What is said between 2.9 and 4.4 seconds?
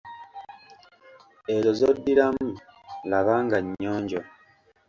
laba nga nnyonjo.